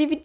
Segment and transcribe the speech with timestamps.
[0.00, 0.22] die,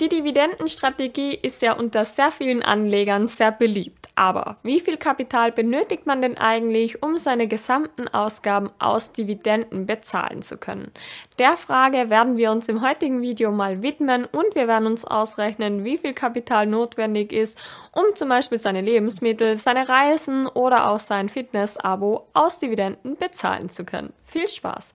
[0.00, 4.08] die Dividendenstrategie ist ja unter sehr vielen Anlegern sehr beliebt.
[4.14, 10.42] Aber wie viel Kapital benötigt man denn eigentlich, um seine gesamten Ausgaben aus Dividenden bezahlen
[10.42, 10.92] zu können?
[11.38, 15.84] Der Frage werden wir uns im heutigen Video mal widmen und wir werden uns ausrechnen,
[15.84, 17.58] wie viel Kapital notwendig ist,
[17.92, 23.84] um zum Beispiel seine Lebensmittel, seine Reisen oder auch sein Fitness-Abo aus Dividenden bezahlen zu
[23.84, 24.12] können.
[24.26, 24.94] Viel Spaß!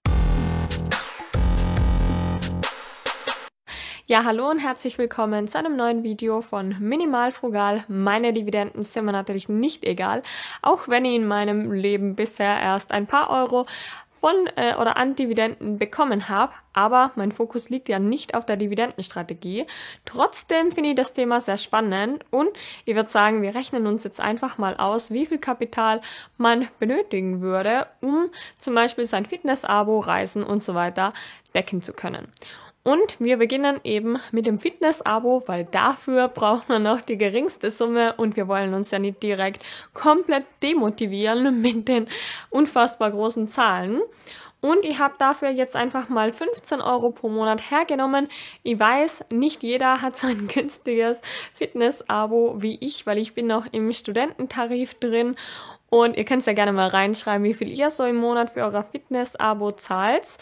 [4.10, 7.84] Ja, hallo und herzlich willkommen zu einem neuen Video von Minimal Frugal.
[7.88, 10.22] Meine Dividenden sind mir natürlich nicht egal,
[10.62, 13.66] auch wenn ich in meinem Leben bisher erst ein paar Euro
[14.18, 18.56] von äh, oder an Dividenden bekommen habe, aber mein Fokus liegt ja nicht auf der
[18.56, 19.66] Dividendenstrategie.
[20.06, 22.48] Trotzdem finde ich das Thema sehr spannend und
[22.86, 26.00] ich würde sagen, wir rechnen uns jetzt einfach mal aus, wie viel Kapital
[26.38, 31.12] man benötigen würde, um zum Beispiel sein Fitness-Abo, Reisen und so weiter
[31.54, 32.32] decken zu können.
[32.88, 38.14] Und wir beginnen eben mit dem Fitness-Abo, weil dafür braucht man noch die geringste Summe
[38.14, 42.08] und wir wollen uns ja nicht direkt komplett demotivieren mit den
[42.48, 44.00] unfassbar großen Zahlen.
[44.62, 48.26] Und ich habe dafür jetzt einfach mal 15 Euro pro Monat hergenommen.
[48.62, 51.20] Ich weiß, nicht jeder hat so ein günstiges
[51.56, 55.36] Fitness-Abo wie ich, weil ich bin noch im Studententarif drin.
[55.90, 58.82] Und ihr könnt ja gerne mal reinschreiben, wie viel ihr so im Monat für euer
[58.82, 60.38] Fitness-Abo zahlt.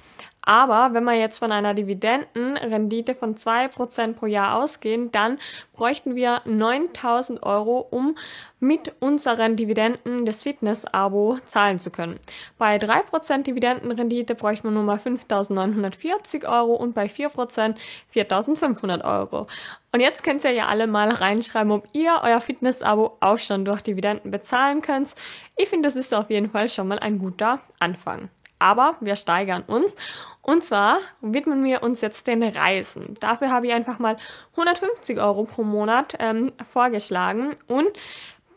[0.47, 5.39] Aber wenn wir jetzt von einer Dividendenrendite von 2% pro Jahr ausgehen, dann
[5.73, 8.17] bräuchten wir 9000 Euro, um
[8.61, 12.21] mit unseren Dividenden des Fitness-Abo zahlen zu können.
[12.59, 17.75] Bei 3% Dividendenrendite bräuchten wir nur mal 5.940 Euro und bei 4%
[18.15, 19.49] 4.500 Euro.
[19.93, 23.83] Und jetzt könnt ihr ja alle mal reinschreiben, ob ihr euer Fitness-Abo auch schon durch
[23.83, 25.17] Dividenden bezahlen könnt.
[25.57, 28.29] Ich finde, das ist auf jeden Fall schon mal ein guter Anfang.
[28.59, 29.97] Aber wir steigern uns.
[30.43, 33.17] Und zwar widmen wir uns jetzt den Reisen.
[33.21, 34.17] Dafür habe ich einfach mal
[34.53, 37.57] 150 Euro pro Monat ähm, vorgeschlagen.
[37.67, 37.89] Und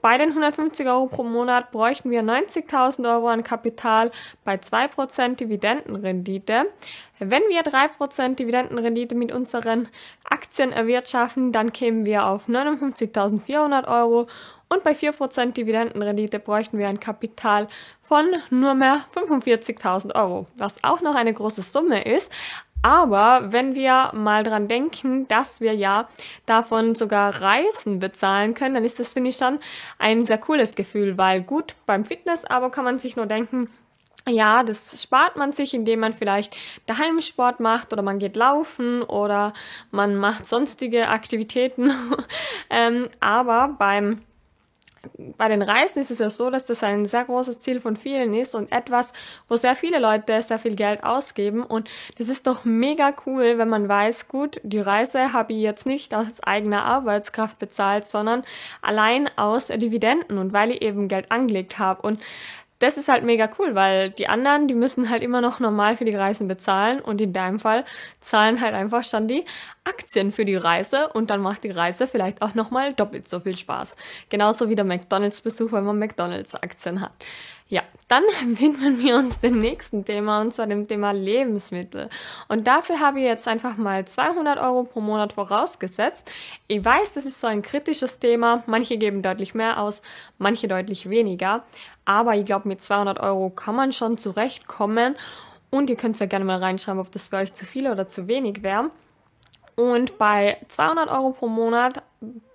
[0.02, 4.12] bei den 150 Euro pro Monat bräuchten wir 90.000 Euro an Kapital
[4.44, 6.66] bei 2% Dividendenrendite.
[7.20, 9.90] Wenn wir 3% Dividendenrendite mit unseren
[10.24, 14.28] Aktien erwirtschaften, dann kämen wir auf 59.400 Euro
[14.70, 17.68] und bei 4% Dividendenrendite bräuchten wir ein Kapital
[18.02, 22.32] von nur mehr 45.000 Euro, was auch noch eine große Summe ist.
[22.82, 26.08] Aber wenn wir mal dran denken, dass wir ja
[26.46, 29.60] davon sogar Reisen bezahlen können, dann ist das, finde ich, schon
[29.98, 33.70] ein sehr cooles Gefühl, weil gut, beim Fitness aber kann man sich nur denken,
[34.28, 39.02] ja, das spart man sich, indem man vielleicht daheim Sport macht oder man geht laufen
[39.02, 39.54] oder
[39.92, 41.92] man macht sonstige Aktivitäten.
[42.70, 44.22] ähm, aber beim
[45.38, 48.34] bei den Reisen ist es ja so, dass das ein sehr großes Ziel von vielen
[48.34, 49.14] ist und etwas,
[49.48, 51.64] wo sehr viele Leute sehr viel Geld ausgeben.
[51.64, 55.86] Und das ist doch mega cool, wenn man weiß, gut, die Reise habe ich jetzt
[55.86, 58.44] nicht aus eigener Arbeitskraft bezahlt, sondern
[58.82, 62.02] allein aus Dividenden und weil ich eben Geld angelegt habe.
[62.02, 62.20] Und
[62.80, 66.06] das ist halt mega cool, weil die anderen, die müssen halt immer noch normal für
[66.06, 67.84] die Reisen bezahlen und in deinem Fall
[68.20, 69.46] zahlen halt einfach schon die
[69.84, 73.58] Aktien für die Reise und dann macht die Reise vielleicht auch nochmal doppelt so viel
[73.58, 73.96] Spaß.
[74.30, 77.12] Genauso wie der McDonalds-Besuch, wenn man McDonalds-Aktien hat.
[77.72, 82.10] Ja, dann widmen wir uns dem nächsten Thema und zwar dem Thema Lebensmittel.
[82.48, 86.30] Und dafür habe ich jetzt einfach mal 200 Euro pro Monat vorausgesetzt.
[86.68, 88.64] Ich weiß, das ist so ein kritisches Thema.
[88.66, 90.02] Manche geben deutlich mehr aus,
[90.40, 91.64] manche deutlich weniger.
[92.10, 95.16] Aber ich glaube, mit 200 Euro kann man schon zurechtkommen.
[95.70, 98.28] Und ihr könnt ja gerne mal reinschreiben, ob das für euch zu viel oder zu
[98.28, 98.90] wenig wäre.
[99.76, 102.02] Und bei 200 Euro pro Monat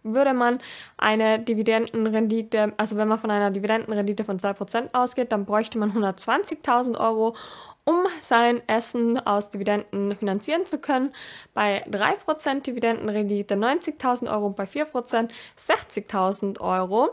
[0.03, 0.59] würde man
[0.97, 6.99] eine Dividendenrendite, also wenn man von einer Dividendenrendite von 2% ausgeht, dann bräuchte man 120.000
[6.99, 7.37] Euro,
[7.85, 11.13] um sein Essen aus Dividenden finanzieren zu können.
[11.55, 17.11] Bei 3% Dividendenrendite 90.000 Euro bei 4% 60.000 Euro.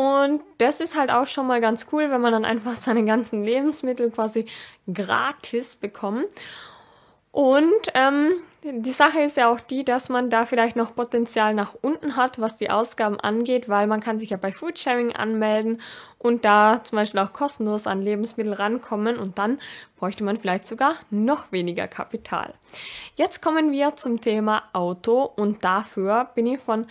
[0.00, 3.42] Und das ist halt auch schon mal ganz cool, wenn man dann einfach seine ganzen
[3.42, 4.44] Lebensmittel quasi
[4.92, 6.26] gratis bekommt.
[7.32, 8.32] Und ähm,
[8.62, 12.40] die Sache ist ja auch die, dass man da vielleicht noch Potenzial nach unten hat,
[12.40, 15.80] was die Ausgaben angeht, weil man kann sich ja bei Foodsharing anmelden
[16.18, 19.58] und da zum Beispiel auch kostenlos an Lebensmittel rankommen und dann
[19.96, 22.54] bräuchte man vielleicht sogar noch weniger Kapital.
[23.14, 26.86] Jetzt kommen wir zum Thema Auto und dafür bin ich von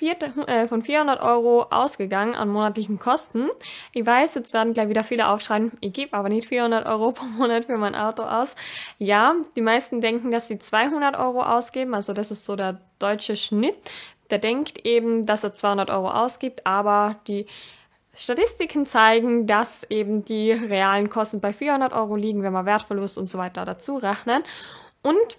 [0.00, 0.16] vier,
[0.48, 3.50] äh, von 400 Euro ausgegangen an monatlichen Kosten.
[3.92, 7.26] Ich weiß, jetzt werden gleich wieder viele aufschreien, ich gebe aber nicht 400 Euro pro
[7.26, 8.56] Monat für mein Auto aus.
[8.98, 13.36] Ja, die meisten denken, dass sie 200 Euro ausgeben, also das ist so der deutsche
[13.36, 13.76] Schnitt.
[14.30, 17.46] Der denkt eben, dass er 200 Euro ausgibt, aber die
[18.16, 23.28] Statistiken zeigen, dass eben die realen Kosten bei 400 Euro liegen, wenn man Wertverlust und
[23.28, 24.44] so weiter dazu rechnen.
[25.02, 25.38] Und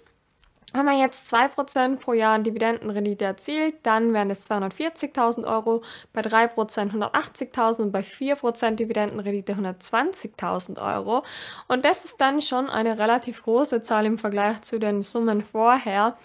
[0.74, 5.82] Wenn man jetzt 2% pro Jahr Dividendenrendite erzielt, dann wären es 240.000 Euro,
[6.12, 11.24] bei 3% 180.000 und bei 4% Dividendenrendite 120.000 Euro.
[11.68, 16.16] Und das ist dann schon eine relativ große Zahl im Vergleich zu den Summen vorher.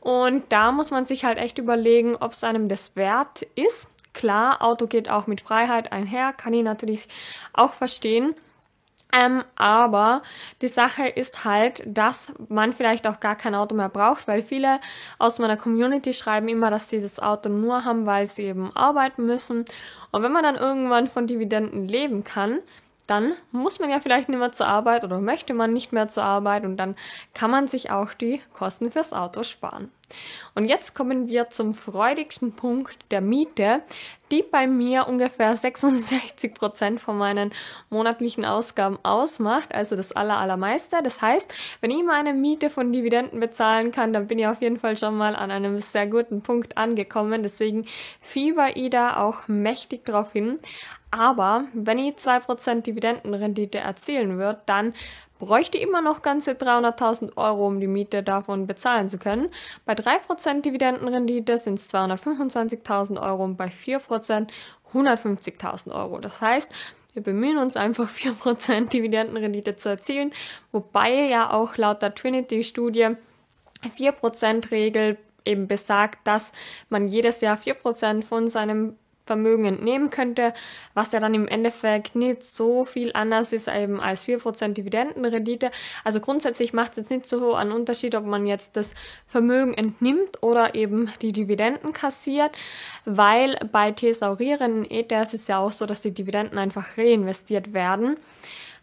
[0.00, 3.88] Und da muss man sich halt echt überlegen, ob es einem das wert ist.
[4.14, 7.08] Klar, Auto geht auch mit Freiheit einher, kann ich natürlich
[7.52, 8.34] auch verstehen.
[9.12, 10.22] Ähm, aber
[10.62, 14.80] die Sache ist halt, dass man vielleicht auch gar kein Auto mehr braucht, weil viele
[15.18, 19.26] aus meiner Community schreiben immer, dass sie das Auto nur haben, weil sie eben arbeiten
[19.26, 19.66] müssen.
[20.12, 22.60] Und wenn man dann irgendwann von Dividenden leben kann,
[23.12, 26.24] dann muss man ja vielleicht nicht mehr zur Arbeit oder möchte man nicht mehr zur
[26.24, 26.96] Arbeit und dann
[27.34, 29.90] kann man sich auch die Kosten fürs Auto sparen.
[30.54, 33.82] Und jetzt kommen wir zum freudigsten Punkt der Miete,
[34.30, 37.52] die bei mir ungefähr 66 Prozent von meinen
[37.90, 41.02] monatlichen Ausgaben ausmacht, also das aller, allermeiste.
[41.02, 44.78] Das heißt, wenn ich meine Miete von Dividenden bezahlen kann, dann bin ich auf jeden
[44.78, 47.42] Fall schon mal an einem sehr guten Punkt angekommen.
[47.42, 47.84] Deswegen
[48.22, 50.58] fieber ich da auch mächtig drauf hin.
[51.12, 54.94] Aber wenn ich 2% Dividendenrendite erzielen würde, dann
[55.38, 59.50] bräuchte immer noch ganze 300.000 Euro, um die Miete davon bezahlen zu können.
[59.84, 64.48] Bei 3% Dividendenrendite sind es 225.000 Euro und bei 4%
[64.94, 66.18] 150.000 Euro.
[66.18, 66.72] Das heißt,
[67.12, 70.32] wir bemühen uns einfach 4% Dividendenrendite zu erzielen,
[70.70, 73.08] wobei ja auch laut der Trinity-Studie
[73.98, 76.52] 4% Regel eben besagt, dass
[76.88, 78.96] man jedes Jahr 4% von seinem
[79.32, 80.52] Vermögen entnehmen könnte,
[80.92, 85.70] was ja dann im Endeffekt nicht so viel anders ist eben als 4% Dividendenrendite.
[86.04, 88.92] Also grundsätzlich macht es jetzt nicht so einen Unterschied, ob man jetzt das
[89.26, 92.50] Vermögen entnimmt oder eben die Dividenden kassiert,
[93.06, 98.16] weil bei thesaurierenden ETFs ist ja auch so, dass die Dividenden einfach reinvestiert werden.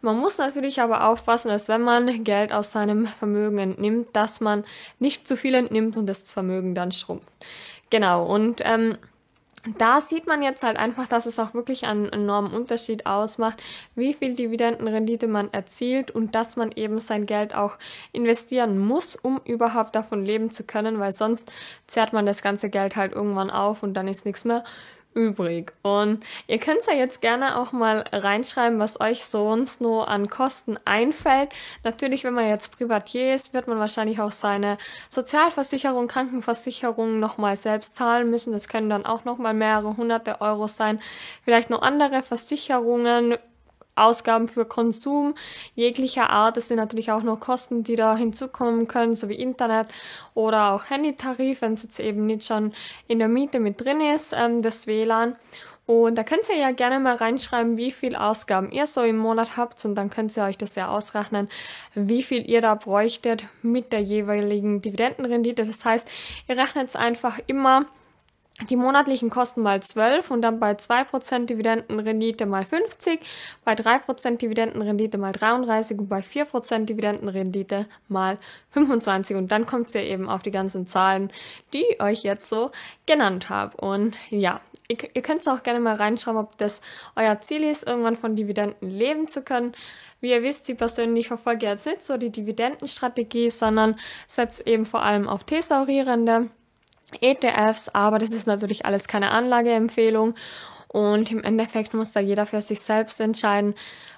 [0.01, 4.63] Man muss natürlich aber aufpassen, dass wenn man Geld aus seinem Vermögen entnimmt, dass man
[4.98, 7.28] nicht zu viel entnimmt und das Vermögen dann schrumpft.
[7.92, 8.98] Genau, und ähm,
[9.77, 13.61] da sieht man jetzt halt einfach, dass es auch wirklich einen enormen Unterschied ausmacht,
[13.95, 17.77] wie viel Dividendenrendite man erzielt und dass man eben sein Geld auch
[18.13, 21.51] investieren muss, um überhaupt davon leben zu können, weil sonst
[21.88, 24.63] zerrt man das ganze Geld halt irgendwann auf und dann ist nichts mehr
[25.19, 25.74] übrig.
[25.81, 30.77] Und ihr könnt ja jetzt gerne auch mal reinschreiben, was euch sonst nur an Kosten
[30.86, 31.50] einfällt.
[31.83, 34.77] Natürlich, wenn man jetzt Privatier ist, wird man wahrscheinlich auch seine
[35.10, 38.54] Sozialversicherung, Krankenversicherung nochmal selbst zahlen müssen.
[38.54, 41.00] Das können dann auch nochmal mehrere hunderte Euro sein.
[41.44, 43.38] Vielleicht noch andere Versicherungen,
[44.00, 45.36] Ausgaben für Konsum
[45.75, 46.57] jeglicher Art.
[46.57, 49.88] Es sind natürlich auch noch Kosten, die da hinzukommen können, so wie Internet
[50.34, 52.74] oder auch Handytarif, wenn es jetzt eben nicht schon
[53.07, 55.36] in der Miete mit drin ist, ähm, das WLAN.
[55.90, 59.57] Und da könnt ihr ja gerne mal reinschreiben, wie viel Ausgaben ihr so im Monat
[59.57, 61.50] habt und dann könnt ihr euch das ja ausrechnen,
[61.96, 65.63] wie viel ihr da bräuchtet mit der jeweiligen Dividendenrendite.
[65.63, 66.07] Das heißt,
[66.48, 67.88] ihr rechnet es einfach immer
[68.67, 73.19] die monatlichen Kosten mal 12 und dann bei 2% Dividendenrendite mal 50,
[73.63, 78.38] bei 3% Dividendenrendite mal 33 und bei 4% Dividendenrendite mal
[78.71, 81.31] 25 und dann kommt es ja eben auf die ganzen Zahlen,
[81.73, 82.69] die ich euch jetzt so
[83.06, 83.77] genannt habe.
[83.77, 86.81] Und ja, ihr, ihr könnt auch gerne mal reinschauen, ob das
[87.15, 89.73] euer Ziel ist, irgendwann von Dividenden leben zu können.
[90.21, 93.95] Wie ihr wisst, sie persönlich verfolge jetzt nicht so die Dividendenstrategie, sondern
[94.27, 96.50] setzt eben vor allem auf thesaurierende
[97.21, 100.36] ETFs, aber das ist natürlich alles keine Anlageempfehlung
[100.91, 103.75] und im Endeffekt muss da jeder für sich selbst entscheiden,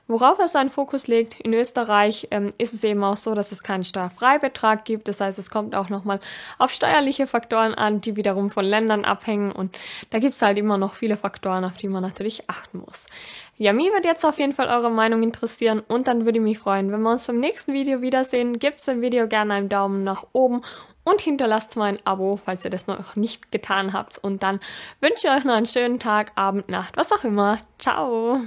[0.08, 1.38] worauf er seinen Fokus legt.
[1.42, 5.10] In Österreich ähm, ist es eben auch so, dass es keinen Steuerfreibetrag gibt.
[5.10, 6.22] Das heißt, es kommt auch nochmal
[6.60, 9.52] auf steuerliche Faktoren an, die wiederum von Ländern abhängen.
[9.52, 9.78] Und
[10.12, 13.06] da gibt es halt immer noch viele Faktoren, auf die man natürlich achten muss.
[13.58, 16.58] Ja, mir wird jetzt auf jeden Fall eure Meinung interessieren und dann würde ich mich
[16.58, 18.60] freuen, wenn wir uns beim nächsten Video wiedersehen.
[18.60, 20.62] Gebt dem Video gerne einen Daumen nach oben
[21.12, 24.18] und hinterlasst mal ein Abo, falls ihr das noch nicht getan habt.
[24.18, 24.60] Und dann
[25.02, 27.60] wünsche ich euch noch einen schönen Tag, Abend, Nacht, was auch immer.
[27.78, 28.40] Ciao!